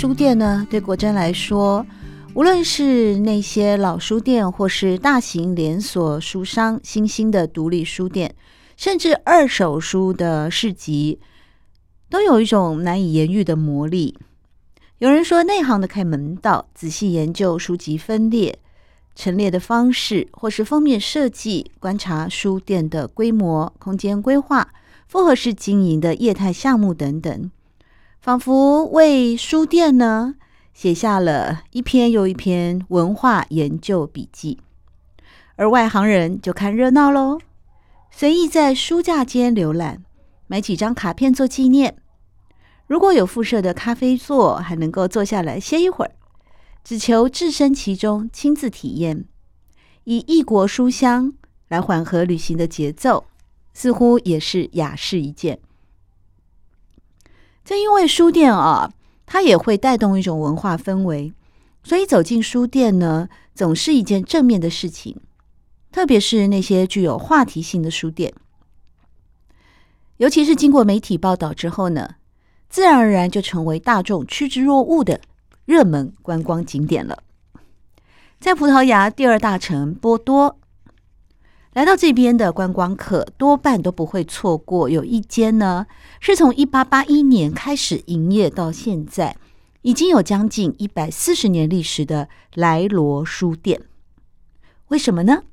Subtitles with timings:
[0.00, 1.84] 书店呢，对国珍来说，
[2.32, 8.34] 无论是那些老书店，或是大型连锁书商、新兴的独立书店，
[8.78, 11.20] 甚至二手书的市集，
[12.08, 14.16] 都有一种难以言喻的魔力。
[15.00, 18.58] 有人说，内行的看门道，仔细研究书籍分裂、
[19.14, 24.72] 陈列的方式，或是封面设计，观察书店的规模、空间规划、
[25.06, 27.50] 复合式经营的业态项目等等。
[28.20, 30.34] 仿佛为书店呢
[30.74, 34.58] 写下了一篇又一篇文化研究笔记，
[35.56, 37.38] 而外行人就看热闹喽，
[38.10, 40.04] 随意在书架间浏览，
[40.46, 41.96] 买几张卡片做纪念。
[42.86, 46.12] 如果有附设的咖啡座，还能够坐下来歇一会儿，
[46.84, 49.24] 只求置身其中，亲自体验，
[50.04, 51.32] 以异国书香
[51.68, 53.24] 来缓和旅行的节奏，
[53.72, 55.58] 似乎也是雅事一件。
[57.70, 58.90] 正因为书店啊，
[59.26, 61.32] 它也会带动一种文化氛围，
[61.84, 65.20] 所以走进书店呢，总是一件正面的事情。
[65.92, 68.34] 特别是那些具有话题性的书店，
[70.16, 72.16] 尤其是经过媒体报道之后呢，
[72.68, 75.20] 自然而然就成为大众趋之若鹜的
[75.64, 77.22] 热门观光景点了。
[78.40, 80.56] 在葡萄牙第二大城波多。
[81.72, 85.86] 来到这边的观光客多半都不会错过，有一间呢，
[86.18, 89.36] 是从一八八一年开始营业到现在，
[89.82, 93.82] 已经有将近一百四十年历史的莱罗书店。
[94.88, 95.44] 为什么呢？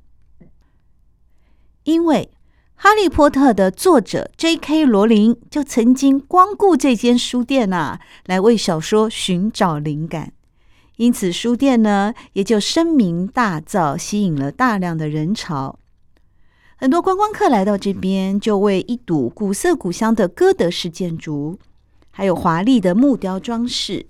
[1.84, 2.32] 因为
[2.74, 4.86] 《哈利波特》的作者 J.K.
[4.86, 10.34] 罗琳就曾经光顾这间书店啊，来为小说寻找灵感，
[10.96, 15.78] 因此书店呢也就声名大噪，吸引了大量的人潮。
[16.80, 21.58] 很多观光客来到这边，就为一睹古色古香的哥德式建筑，
[22.12, 24.06] 还有华丽的木雕装饰。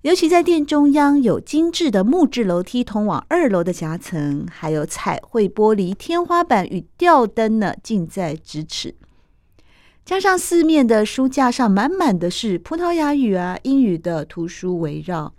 [0.00, 8.96] 尤其在店中央有精致的木质楼梯通往二楼的夹层，还有彩绘玻璃天花板与吊灯呢，近在咫尺。
[10.04, 15.32] 加上四面的书架上满满的是葡萄牙语啊、英语的图书围绕，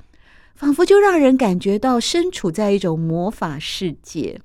[0.55, 4.39] 仿佛就让人感觉到身处在一种魔法世界。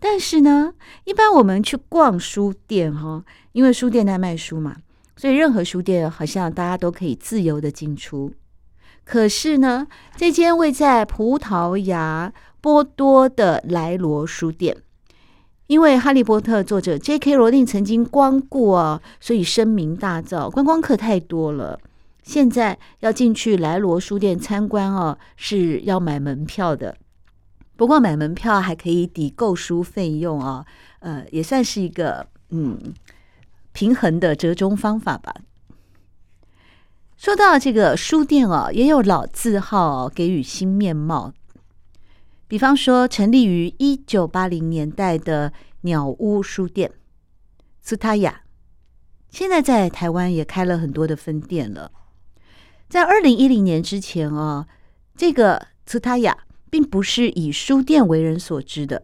[0.00, 0.72] 但是呢，
[1.04, 4.76] 一般我们去逛书店哈，因为书店在卖书嘛，
[5.16, 8.32] 所以任何书店好像大家都可以自由的进出。
[9.04, 9.86] 可是呢，
[10.16, 14.76] 这间位在葡萄牙波多的莱罗书店，
[15.66, 17.34] 因为《哈利波特》作者 J.K.
[17.34, 21.80] 罗琳曾经光顾啊，所以声名大噪，观光客太多了。
[22.22, 26.94] 现在要进去莱罗书店参观哦，是要买门票的。
[27.78, 30.66] 不过买门票还可以抵购书费用哦，
[30.98, 32.92] 呃，也算是一个嗯
[33.70, 35.32] 平衡的折中方法吧。
[37.16, 41.32] 说到这个书店哦，也有老字号给予新面貌。
[42.48, 45.52] 比方说，成立于一九八零年代的
[45.82, 46.90] 鸟屋书店，
[47.80, 48.42] 茨塔亚，
[49.30, 51.92] 现在在台湾也开了很多的分店了。
[52.88, 54.66] 在二零一零年之前哦，
[55.16, 56.38] 这个茨塔亚。
[56.70, 59.02] 并不是以书店为人所知的，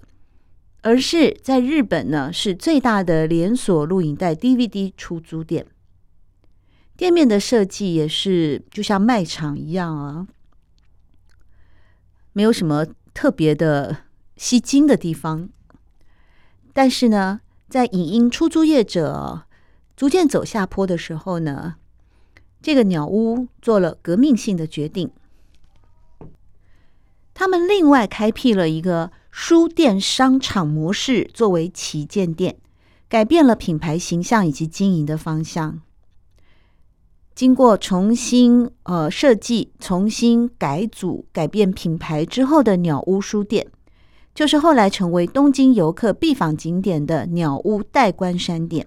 [0.83, 5.67] 而是在日本呢，是最大的连锁录影带 DVD 出租店。
[6.97, 10.29] 店面的设计也是就像卖场一样啊，
[12.33, 13.99] 没有什么特别的
[14.37, 15.49] 吸睛的地方。
[16.73, 19.43] 但是呢，在影音出租业者
[19.97, 21.77] 逐渐走下坡的时候呢，
[22.63, 25.11] 这个鸟屋做了革命性的决定。
[27.35, 32.57] 他们另外开辟了一个书店商场模式，作为旗舰店，
[33.09, 35.81] 改变了品牌形象以及经营的方向。
[37.35, 43.67] 经过重新呃设计、重新改组、改变品牌之后的鸟屋书店，
[44.33, 48.87] 就是后来成为东京游客必访景点的鸟屋代官山店。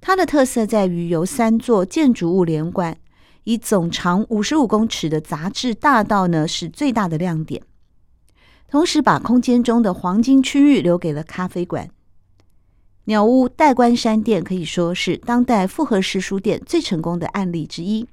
[0.00, 2.96] 它的特色在于由三座建筑物连贯。
[3.44, 7.62] 以总长五十五公尺的杂志大道呢，是最大的亮点，
[8.68, 11.88] 同时把空间中的黄金区域留给了咖啡馆。
[13.04, 18.08] 鸟屋代官山店可以说是当代复合式书店最成功的案例之一。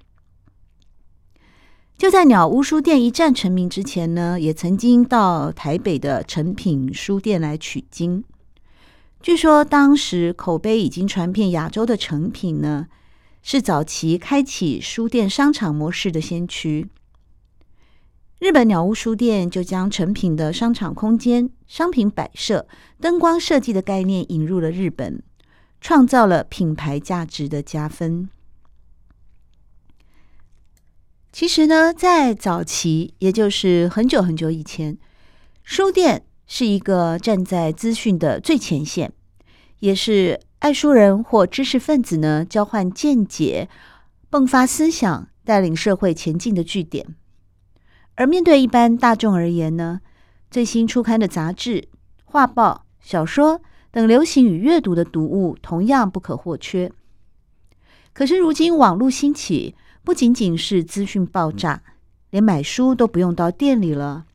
[1.98, 8.24] 就在鸟屋书店一战成名之前呢，也曾经到台北的诚品书店来取经。
[9.22, 12.88] 据说当时口碑已经传遍亚洲的诚品呢，
[13.42, 16.90] 是早期开启书店商场模式的先驱。
[18.40, 22.68] 日本鸟屋书店就将成品的商场空间、商品摆设、
[23.00, 25.22] 灯光设计的概念引入了日本，
[25.80, 28.30] 创造了品牌价值的加分。
[31.32, 34.98] 其实呢，在早期，也就是很久很久以前，
[35.64, 39.14] 书店是一个站在资讯的最前线，
[39.80, 43.68] 也是爱书人或知识分子呢交换见解、
[44.30, 47.16] 迸发思想、带领社会前进的据点。
[48.14, 50.02] 而面对一般大众而言呢，
[50.52, 51.88] 最新出刊的杂志、
[52.26, 53.60] 画报、小说
[53.90, 56.92] 等流行与阅读的读物同样不可或缺。
[58.14, 59.74] 可是如今网络兴起，
[60.04, 61.82] 不仅仅是资讯爆炸，
[62.30, 64.28] 连买书都不用到店里了，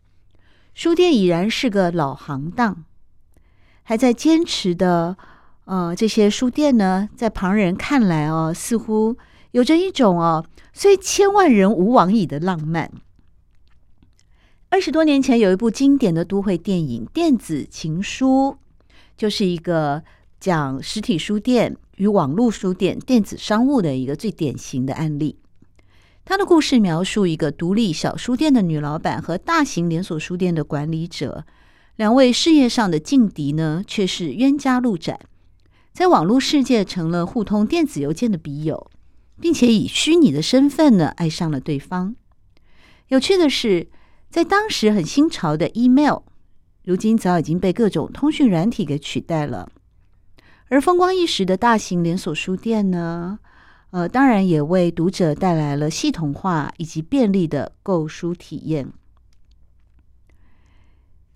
[0.75, 2.85] 书店已然是个老行当。
[3.85, 5.17] 还在坚持的，
[5.67, 9.17] 呃，这些书店呢，在旁人看来哦，似乎
[9.51, 12.91] 有着一种哦，虽千万人吾往矣的浪漫。
[14.69, 18.57] 二十多年前，有一部经典的都会电影《电子情书》，
[19.17, 20.03] 就是一个
[20.39, 25.37] 讲实体书店与网络书店、电子商务的一个最典型的案例。
[26.25, 31.45] 他的故事描述一个独立小书店的女老板和大型连锁书店的管理者，
[31.97, 35.21] 两位事业上的劲敌呢，却是冤家路窄，
[35.97, 38.91] 在网络世界成了互通电子邮件的笔友，
[39.41, 42.15] 并且以虚拟的身份呢爱上了对方。
[43.09, 43.89] 有趣的是，
[44.29, 46.19] 在当时很新潮的 email，
[46.85, 49.71] 如今早已经被各种通讯软体给取代了。
[50.69, 53.39] 而风光一时的大型连锁书店呢，
[53.93, 58.93] 呃，当然也为读者带来了系统化以及便利的购书体验。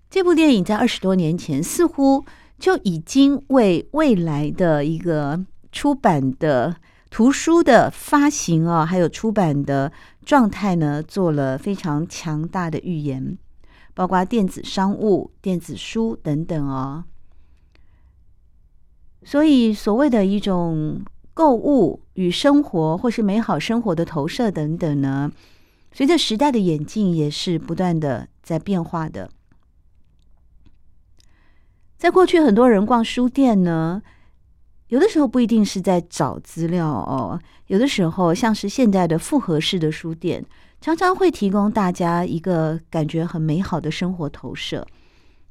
[0.07, 2.25] 这部电影在二十多年前似乎
[2.61, 5.43] 就已经为未来的一个
[5.73, 6.77] 出版的。
[7.09, 9.91] 图书的发行啊，还有出版的
[10.23, 13.37] 状态呢，做了非常强大的预言，
[13.93, 17.03] 包括电子商务、电子书等等哦。
[19.25, 21.01] 所以，所谓的一种
[21.33, 25.29] 购物与生活，或是美好生活的投射等等呢，
[25.91, 29.29] 随着时代的演进，也是不断的在变化的。
[32.01, 34.01] 在过去，很多人逛书店呢。
[34.87, 40.43] 有的时候不一定是在找资料哦，有的时候像是现在的复合式的书店，
[40.81, 44.83] 常常会提供大家一个感觉很美好的生活投射。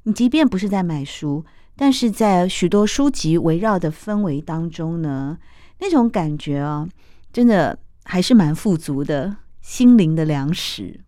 [0.03, 1.45] 你即便不是在买书，
[1.77, 5.37] 但是在许多书籍围绕的氛围当中呢，
[5.79, 6.85] 那种感觉啊，
[7.31, 10.99] 真的还是蛮富足的，心灵的粮食。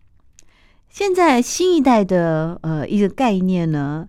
[0.88, 4.08] 现在新一代的呃一个概念呢，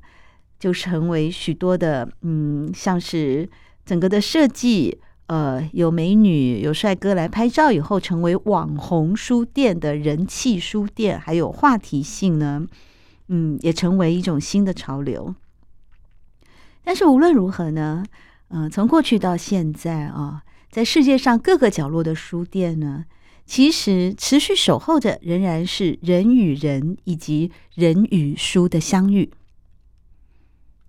[0.65, 3.47] 就成为许多的嗯，像是。
[3.85, 12.65] 整个的设计，呃，有美女、有帅哥来拍照以后，成为网红书店的人气书店，还有话题性呢，
[13.27, 15.35] 嗯，也成为一种新的潮流。
[16.83, 18.03] 但是无论如何呢，
[18.49, 20.41] 嗯、从过去到现在啊，
[20.71, 23.05] 在世界上各个角落的书店呢，
[23.45, 29.29] 其实持续守候着仍然是人与人以及人与书的相遇。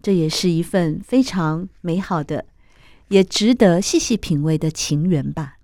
[0.07, 2.45] 这也是一份非常美好的。
[3.09, 5.57] 也值得细细品味的情缘吧。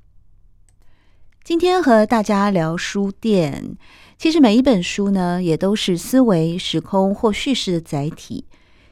[1.44, 3.76] 今天和大家聊书店，
[4.18, 8.46] 其实每一本书呢，也都是思维、时空或叙事的载体，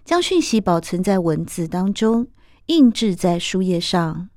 [0.04, 2.28] 将讯息保存在文字当中，
[2.66, 4.28] 印制在书页上。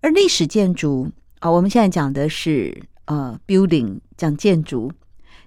[0.00, 4.90] 而历史建筑啊，我们现在讲的是呃，building，讲建筑，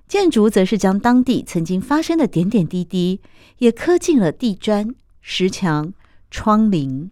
[0.08, 3.20] 建筑则是将当地曾经发生的点点滴滴，
[3.58, 5.94] 也刻进了地砖、石墙、
[6.32, 7.10] 窗棂。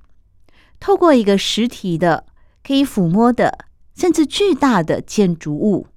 [0.80, 2.26] 透过一个实体的、
[2.64, 5.88] 可以抚摸的，甚至巨大的建筑物，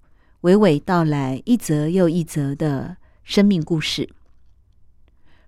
[0.43, 4.09] 娓娓道来一则又一则的生命故事。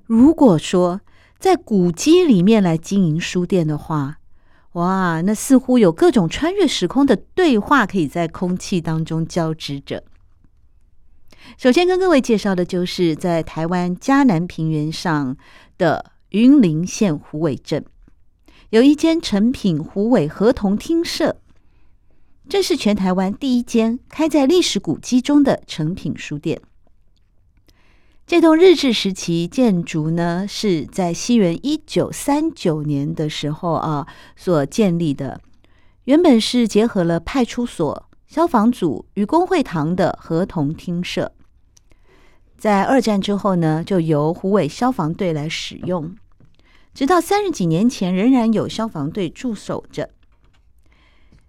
[0.07, 1.01] 如果说
[1.39, 4.19] 在古迹里面来经营书店的话，
[4.75, 10.05] 哇，那似乎有各种穿越时空的对话可以在空气当中交织着。
[11.59, 15.37] 首先跟各位介绍的就是在台湾嘉南平原上
[15.79, 17.85] 的云林县虎尾镇。
[18.71, 21.41] 有一间诚品虎尾合同厅舍，
[22.49, 26.61] 这是全台湾第一间开在历史古迹中的诚品书店。
[28.27, 34.07] 这栋日治时期建筑呢，是在西元一九三九年的时候啊
[34.37, 35.41] 所建立的。
[36.05, 41.33] 原本是结合了派出所、消防组与工会堂的合同厅舍。
[42.57, 46.15] 在二战之后呢，就由虎尾消防队来使用，
[46.95, 50.11] 直到三十几年前仍然有消防队驻守着。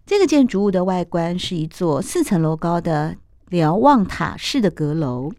[0.07, 3.15] 这个建筑物的外观是一座四层楼高的
[3.49, 5.31] 瞭望塔式的阁楼。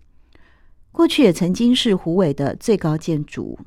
[0.92, 3.58] 过去也曾经是虎尾的最高建筑。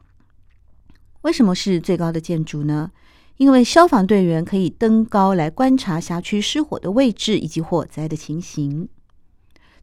[1.23, 2.91] 为什么是最高的建筑呢？
[3.37, 8.87] 因为消防队员可以登高来观察辖区失火的位置以及火灾的情形。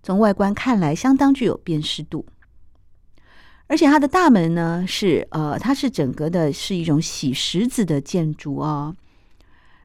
[0.03, 2.27] 从外观看来，相当具有辨识度。
[3.69, 8.97] 而且它的大门呢，是呃，它是整个的是一种洗石子的建筑哦。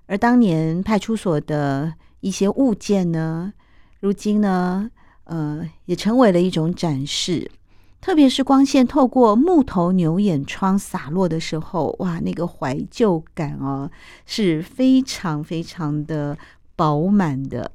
[0.07, 3.53] 而当年派出所的一些物件呢，
[3.99, 4.89] 如今呢，
[5.25, 7.51] 呃，也成为了一种展示，
[7.99, 13.91] 特别是光线透过木头牛眼窗洒落的时候，哇，那个怀旧感哦，
[14.25, 16.37] 是非常非常的
[16.75, 17.71] 饱满的。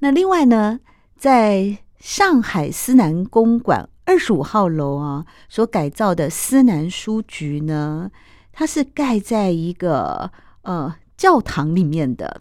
[0.00, 0.80] 那另外呢，
[1.16, 8.10] 在上海思南公馆二十五号楼啊，所改造的思南书局呢，
[8.52, 12.40] 它是盖在一个呃教堂里面的。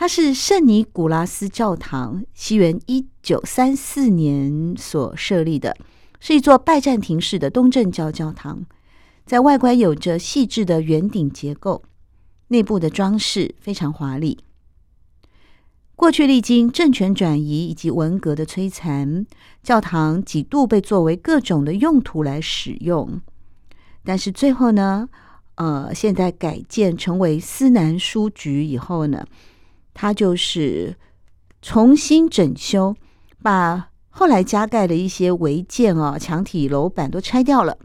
[0.00, 5.76] 它是圣尼古拉斯教堂，西元一九三四年所设立的，
[6.18, 8.64] 是一座拜占庭式的东正教教堂，
[9.26, 11.82] 在外观有着细致的圆顶结构，
[12.48, 14.38] 内部的装饰非常华丽。
[15.94, 19.26] 过去历经政权转移以及文革的摧残，
[19.62, 23.20] 教堂几度被作为各种的用途来使用，
[24.02, 25.10] 但是最后呢，
[25.56, 29.26] 呃，现在改建成为思南书局以后呢，
[29.92, 30.96] 它就是
[31.60, 32.96] 重新整修，
[33.42, 37.78] 把后来加盖的一些违建啊、墙体、楼板都拆掉了，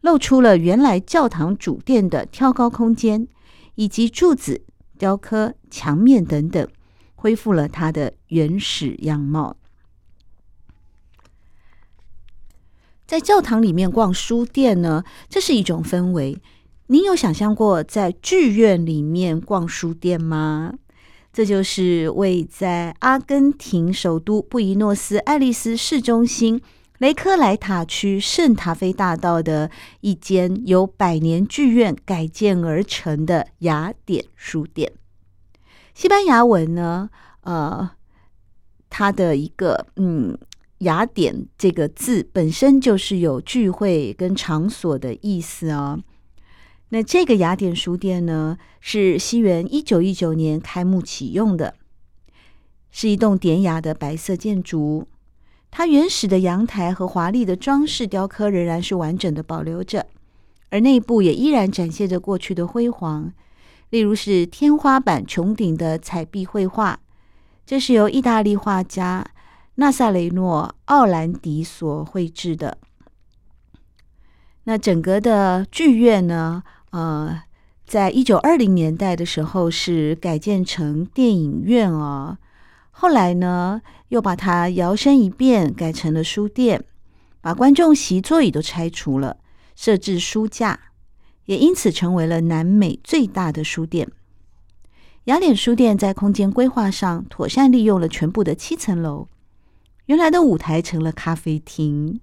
[0.00, 3.28] 露出了原来教堂主殿的挑高空间，
[3.74, 4.62] 以及柱子、
[4.96, 6.66] 雕刻、墙面等等，
[7.14, 9.56] 恢复了它的原始样貌。
[13.06, 16.40] 在教堂里面逛书店呢，这是一种氛围。
[16.88, 20.74] 您有想象过在剧院里面逛书店吗？
[21.38, 26.60] 这就是位在阿根廷首都布宜诺斯艾利斯市中心
[26.98, 34.92] 雷科莱塔区圣塔菲大道的一间由百年剧院改建而成的雅典书店。
[35.94, 37.08] 西班牙文呢，
[37.42, 37.88] 呃，
[38.90, 40.36] 它的一个嗯，
[40.78, 46.00] 雅典这个字本身就是有聚会跟场所的意思哦。
[46.90, 51.74] 那这个雅典书店呢，是西元一九一九年开幕启用的，
[52.90, 55.06] 是一栋典雅的白色建筑。
[55.70, 60.06] 它原始的阳台和华丽的装饰雕刻仍然是完整的保留着，
[60.70, 63.30] 而内部也依然展现着过去的辉煌。
[63.90, 67.00] 例如是天花板穹顶的彩壁绘画，
[67.66, 69.26] 这是由意大利画家
[69.74, 72.78] 纳萨雷诺·奥兰迪所绘制的。
[74.64, 76.62] 那整个的剧院呢？
[76.90, 77.42] 呃，
[77.86, 82.38] 在一九二零年代的时候是改建成电影院哦，
[82.90, 86.82] 后来呢又把它摇身一变改成了书店，
[87.40, 89.36] 把观众席座椅都拆除了，
[89.76, 90.78] 设置书架，
[91.44, 94.10] 也因此成为了南美最大的书店。
[95.24, 99.28] 雅典书店在空间规划上妥善利用了全部的七层楼，
[100.06, 102.20] 原来的舞台成了咖啡厅。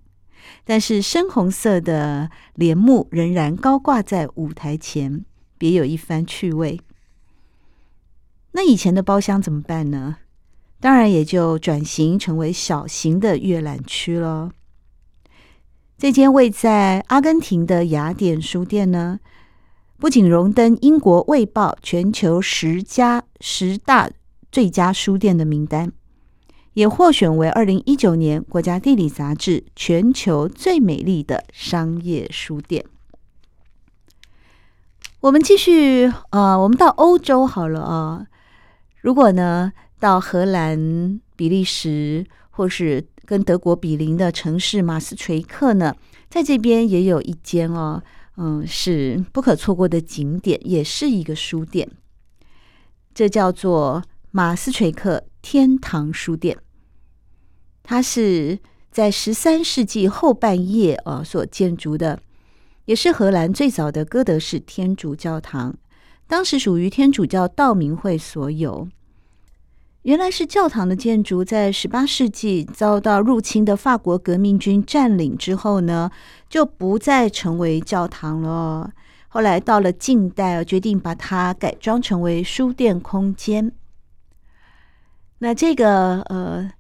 [0.64, 5.24] 但是深红色的帘幕仍然高挂在舞台前，
[5.58, 6.80] 别有一番趣味。
[8.52, 10.18] 那以前的包厢怎么办呢？
[10.80, 14.52] 当然也就转型成为小型的阅览区了。
[15.98, 19.20] 这间位在阿根廷的雅典书店呢，
[19.98, 24.12] 不仅荣登英国《卫报》全球十家十大
[24.52, 25.92] 最佳书店的名单。
[26.76, 32.86] 也获选为二零一九年国家地理杂志全球最美丽的商业书店。
[35.22, 38.28] 我们继续，呃，我们到欧洲好了啊。
[39.02, 45.96] 如果呢，到荷兰、比利时，或是跟德国比邻的城市马斯垂克呢，
[46.30, 48.04] 在这边也有一间哦，
[48.36, 51.90] 嗯，是不可错过的景点，也是一个书店。
[53.14, 56.58] 这叫做马斯垂克天堂书店。
[57.88, 58.58] 它是
[58.90, 62.20] 在十三世纪后半叶啊所建筑的，
[62.86, 65.76] 也是荷兰最早的哥德式天主教堂。
[66.28, 68.88] 当时属于天主教道明会所有。
[70.02, 76.10] 原来是教堂的建筑，在十八世纪遭到入侵的法国革命军占领之后呢，
[76.50, 78.92] 就不再成为教堂了。
[79.28, 83.72] 后来到了近代，决定把它改装成为书店空间。
[85.38, 86.72] 那这个呃。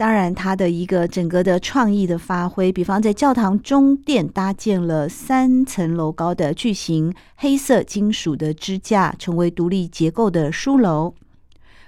[0.00, 11.12] 当然，它的一个整个的创意的发挥，比方在教堂中殿搭建了三层楼高的巨型黑色金属的支架，成为独立结构的书楼；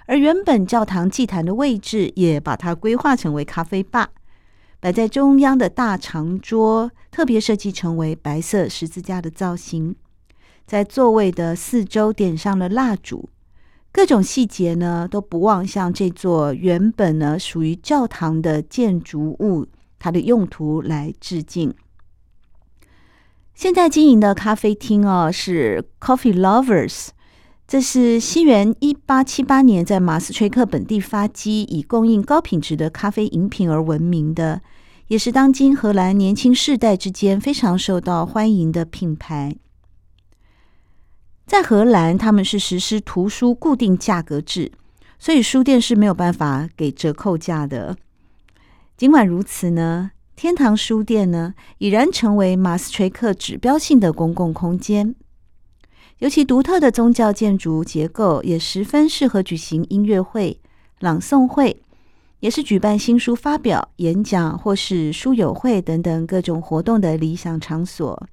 [0.05, 4.09] 而原本教堂祭坛的位置，也把它规划成为咖啡吧。
[4.79, 9.95] 摆在中央的大长桌，特别设计成为白色十字架的造型，
[10.67, 13.29] 在座位的四周点上了蜡烛。
[13.93, 19.67] 各种细节呢，都不忘向这座原本呢属于教堂的建筑物
[19.99, 21.71] 它的用途来致敬。
[23.53, 27.09] 现在经营的咖啡厅哦，是 Coffee Lovers，
[27.67, 34.63] 这是西元一八七八年在马斯垂克本地发迹，以供应高品质的咖啡饮品而闻名的，
[35.07, 39.55] 也是当今荷兰年轻世代之间非常受到欢迎的品牌。
[41.53, 44.71] 在荷兰，他们是实施图书固定价格制，
[45.19, 47.95] 所以书店是没有办法给折扣价的。
[48.97, 55.13] 尽管如此呢，天堂书店呢已然成为马斯垂克指标性的公共空间。
[56.17, 60.59] 尤其独特的宗教建筑结构，也十分适合举行音乐会、
[61.01, 61.83] 朗诵会，
[62.39, 68.27] 也是举办新书发表、演讲或是书友会等等各种活动的理想场所。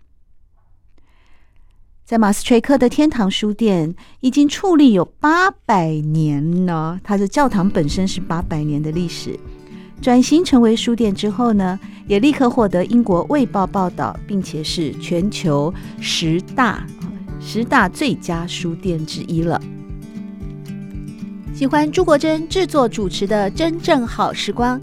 [2.10, 9.38] 在马斯垂克的天堂书店已经矗立有八百年了，它的教堂本身是八百年的历史。
[10.02, 16.84] 转型成为书店之后呢，也立刻获得英国《卫报》报道，并且是全球十大
[17.40, 19.62] 十大最佳书店之一了。
[21.54, 24.80] 喜欢朱国珍制作主持的《真正好时光》，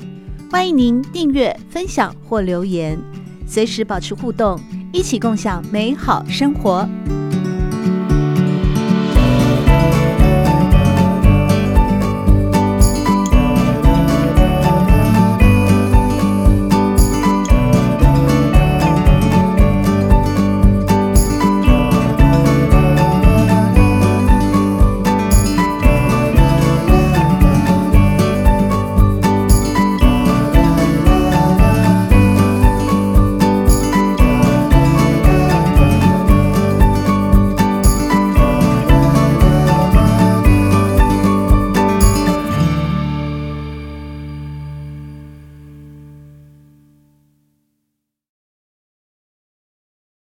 [0.49, 2.97] 欢迎您订阅、分享或留言，
[3.45, 4.57] 随时保持互动。
[4.91, 6.87] 一起共享美好生活。